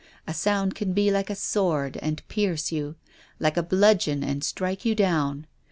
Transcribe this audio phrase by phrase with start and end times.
[0.25, 2.95] A sound can be like a sword and pierce you,
[3.39, 5.45] like a bludgeon and strike you down.